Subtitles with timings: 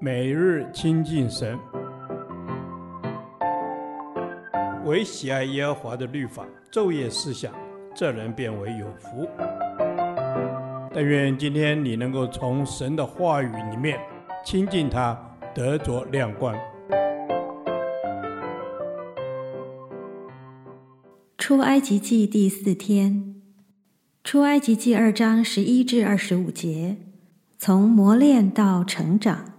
[0.00, 1.58] 每日亲近神，
[4.84, 7.52] 唯喜爱耶和华的律法，昼夜思想，
[7.94, 9.28] 这人便为有福。
[10.92, 13.98] 但愿今天你能够从神的话语里面
[14.44, 15.18] 亲近他，
[15.54, 16.54] 得着亮光。
[21.38, 23.34] 出埃及记第四天，
[24.22, 26.96] 出埃及记二章十一至二十五节，
[27.58, 29.53] 从磨练到成长。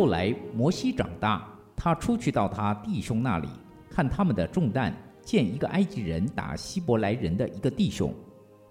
[0.00, 1.46] 后来摩西长大，
[1.76, 3.46] 他出去到他弟兄那里，
[3.90, 8.14] 看他们的重担，见一个埃及人打希伯来人的一个弟兄，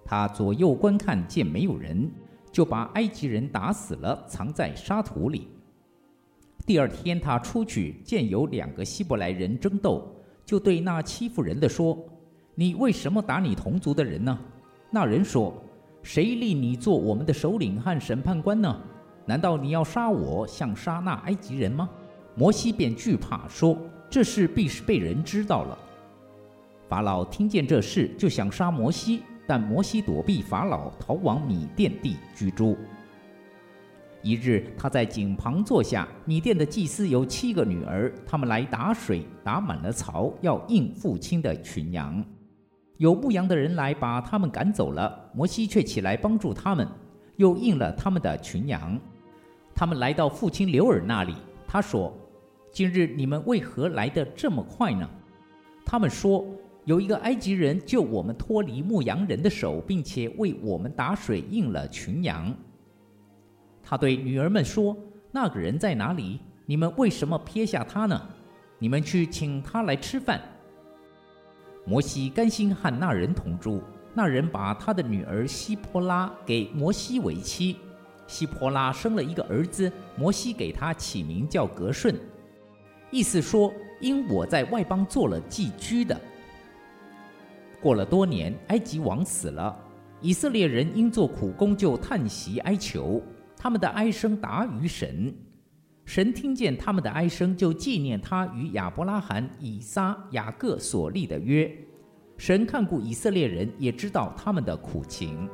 [0.03, 2.11] 他左右观看，见没有人，
[2.51, 5.47] 就把埃及人打死了，藏在沙土里。
[6.65, 10.11] 第二天他出去，见有两个希伯来人争斗，
[10.43, 11.95] 就对那欺负人的说
[12.57, 14.35] ：“你为什么打你同族的人呢？”
[14.89, 15.53] 那人说
[16.01, 18.75] ：“谁立你做我们的首领和审判官呢？”
[19.29, 21.87] 难道你要杀我，像杀那埃及人吗？
[22.33, 23.77] 摩西便惧怕，说
[24.09, 25.77] ：“这事必是被人知道了。”
[26.89, 32.75] 法老听见这事，就想杀摩西，但摩西躲避法老，逃往米甸地居住。
[34.23, 42.25] 一日，他在井旁坐下，米甸的祭司有七个女儿，他们来打水，打满了槽，要应父亲的群羊。
[42.97, 46.87] 有牧羊的人来把他们赶走了，摩西却起来帮助他们，
[47.35, 48.99] 又应了他们的群羊。
[49.79, 51.33] 他们来到父亲刘尔那里，
[51.65, 52.13] 他说
[52.69, 55.09] ：“今日你们为何来得这么快呢？”
[55.87, 56.45] 他们说
[56.83, 62.53] ：“有一个埃及人救我们脱离牧羊人的手，并且为我们打水，饮了群羊。”
[63.81, 64.93] 他对女儿们说
[65.31, 66.41] ：“那个人在哪里？
[66.65, 68.21] 你们为什么撇下他呢？
[68.79, 70.41] 你们去请他来吃饭。”
[71.87, 73.81] 摩西甘心和那人同住，
[74.13, 77.77] 那人把他的女儿希波拉给摩西为妻。
[78.29, 82.15] 希波拉生了一个儿子，摩西给他起名叫革顺，
[83.09, 86.15] 意思说因我在外邦做了寄居的。
[87.81, 89.75] 过了多年，埃及王死了，
[90.21, 93.19] 以色列人因做苦工就叹息哀求，
[93.57, 95.33] 他们的哀声达于神，
[96.05, 101.69] 神听见他们的哀声，就纪念他与亚伯拉罕、以撒、雅各所立的约。
[102.37, 105.49] 神看顾以色列人，也知道他们的苦情。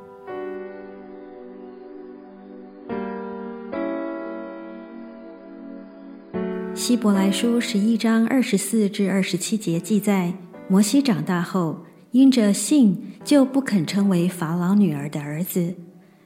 [6.86, 10.32] 希伯来书十一章二十四至二十七节记载，
[10.68, 15.74] 摩西长大后，因着信就不肯称为法老女儿的儿子，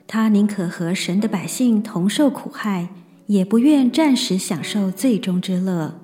[0.07, 2.91] 他宁可和神的百姓同受苦害，
[3.25, 5.99] 也不愿暂时享受最终之乐。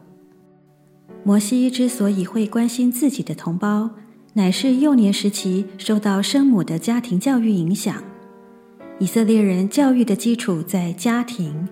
[1.22, 3.90] 摩西之所以会关心自己的同胞，
[4.32, 8.02] 乃是幼年时期受到生母的家庭教育影响。
[8.98, 11.68] 以色列人教育的基础在家庭。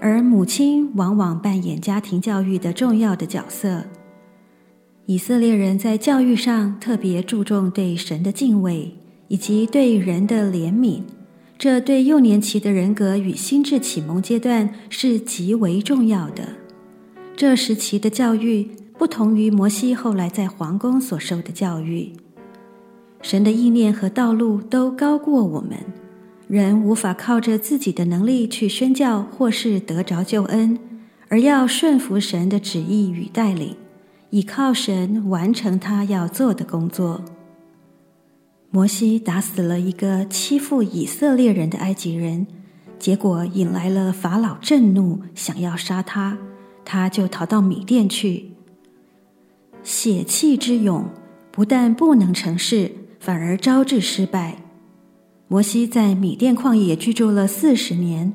[0.00, 3.84] 而母亲往往扮演家庭教育的重要的角色。
[5.06, 8.94] 以色列人在教育上特别注重对神的敬畏，
[9.28, 11.00] 以及对人的怜悯，
[11.56, 16.42] 这对幼年期的人格与心智启蒙阶段是极为重要的。
[17.36, 22.12] 这时期的教育不同于摩西后来在皇宫所受的教育。
[23.22, 25.78] 神的意念和道路都高过我们。
[26.48, 30.78] 人无法靠着自己的能力去宣教或是得着救恩，
[31.28, 33.76] 而要顺服神的旨意与带领，
[34.30, 37.22] 倚靠神完成他要做的工作。
[38.70, 42.46] 摩西打死了一个欺负以色列人的埃及人，
[42.98, 46.38] 结果引来了法老震怒，想要杀他，
[46.82, 48.52] 他就逃到米甸去。
[49.82, 51.10] 血气之勇
[51.50, 54.56] 不但不能成事，反而招致失败。
[55.50, 58.34] 摩西在米甸旷野居住了四十年，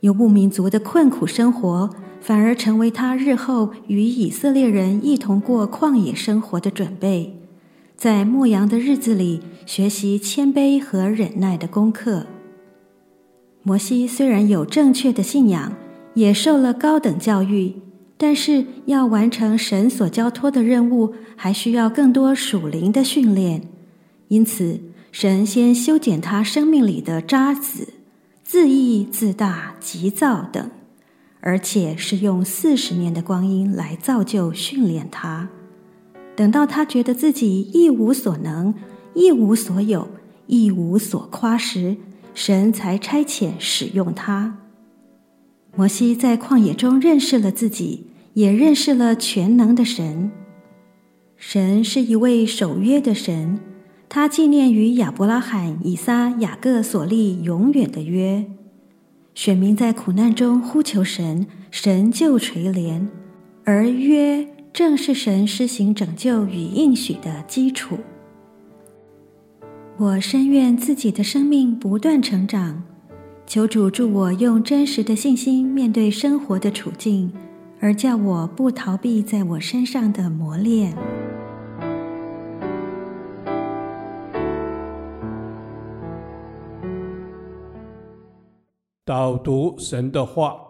[0.00, 1.88] 游牧民族的困苦生活
[2.20, 7.32] 反而成为他日后与以色列人一同过旷野生活的准备，
[7.96, 12.26] 在牧羊的日子里学习谦卑和忍耐的功课。
[13.62, 15.72] 摩西虽然有正确的信仰，
[16.14, 17.72] 也受了高等教育，
[18.16, 23.62] 但是要完成神所交托的任务，还需要更多属灵的训练，
[24.26, 24.80] 因此。
[25.20, 27.88] 神先修剪他生命里的渣滓、
[28.44, 30.70] 自义、自大、急躁等，
[31.40, 35.48] 而且是用四十年的光阴来造就训练他。
[36.36, 38.72] 等到他觉得自己一无所能、
[39.12, 40.06] 一无所有、
[40.46, 41.96] 一无所夸时，
[42.32, 44.58] 神才差遣使用他。
[45.74, 50.30] 摩西在旷野中认识了自己，也认识了全能的神。
[51.36, 53.58] 神是一位守约的神，
[54.08, 58.46] 他纪念与亚伯拉罕、以撒、雅各所立永远的约。
[59.34, 63.06] 选民在苦难中呼求神，神就垂怜，
[63.64, 67.98] 而约正是神施行拯救与应许的基础。
[69.98, 72.82] 我深愿自己的生命不断成长，
[73.46, 77.30] 求主助我用真实的信心面对生活的处境，
[77.78, 80.96] 而叫我不逃避在我身上的磨练。
[89.08, 90.60] 导读神的话，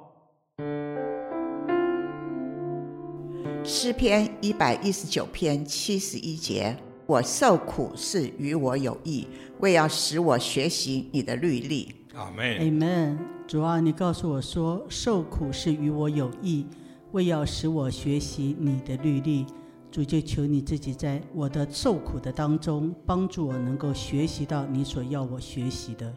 [3.65, 6.77] 诗篇一百一十九篇七十一节。
[7.07, 9.27] 我受苦是与我有益，
[9.59, 11.93] 为要使我学习你的律例。
[12.15, 12.59] 阿门。
[12.59, 13.19] 阿门。
[13.49, 16.65] 主啊，你告诉我说，受苦是与我有益，
[17.11, 19.47] 为要使我学习你的律例。
[19.91, 26.15] 主就求你自己在我的受苦的当中，帮助我能够学习到你所要我学习的。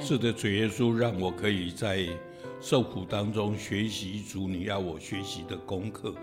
[0.00, 2.06] 是的，主耶稣让我可以在
[2.60, 6.14] 受苦当中学习主你要我学习的功课，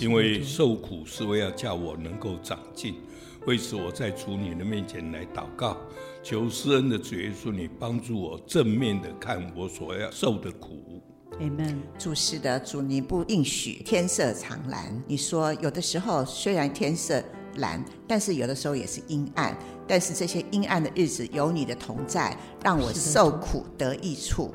[0.00, 2.94] 因为受苦是为了叫我能够长进。
[3.46, 5.76] 为此，我在主你的面前来祷告，
[6.22, 11.02] 求施恩的主耶稣，你帮助我正面的看我所要受的苦。
[11.40, 11.76] Amen。
[11.98, 15.02] 主是的，主你不应许天色常蓝。
[15.06, 17.22] 你说有的时候虽然天色
[17.56, 19.56] 蓝，但是有的时候也是阴暗。
[19.86, 24.52] 但是这些阴暗的日子有你的同在，让我受苦得益处。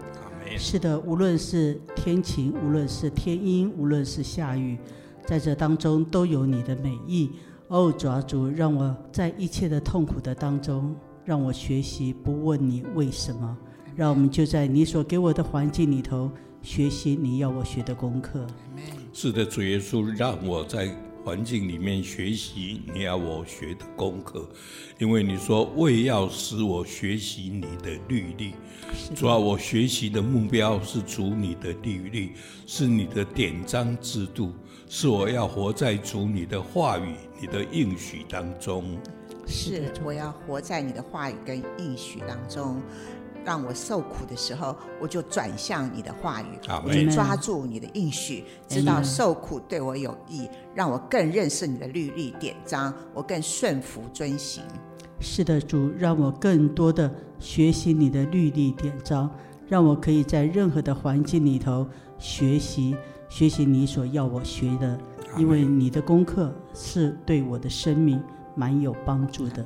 [0.57, 4.77] 是的，无论是天晴，无论是天阴，无论是下雨，
[5.25, 7.31] 在这当中都有你的美意。
[7.69, 10.95] 哦，主啊，主，让我在一切的痛苦的当中，
[11.25, 13.57] 让我学习不问你为什么，
[13.95, 16.29] 让我们就在你所给我的环境里头
[16.63, 18.47] 学习你要我学的功课。
[19.11, 24.49] 是的，主耶稣，让我在环境里面学习你要我学的功课，
[24.97, 28.53] 因为你说为要使我学习你的律例。
[29.13, 32.31] 主要，我学习的目标是主你的律例，
[32.65, 34.53] 是你的典章制度。
[34.87, 38.97] 是我要活在主你的话语、你的应许当中。
[39.45, 42.81] 是我要活在你的话语跟应许当中，
[43.45, 54.63] 让我受苦的时候，我就转向你的话语，我就抓住你的应许，知道受苦对我有益，让我更认识你的律例典章，我更顺服遵行。
[55.19, 59.29] 是的，主，让我更多的学习你的律例典章，
[59.67, 61.87] 让我可以在任何的环境里头
[62.17, 62.95] 学习。
[63.29, 64.99] 学习你所要我学的，
[65.37, 68.21] 因为你的功课是对我的生命
[68.55, 69.65] 蛮有帮助的。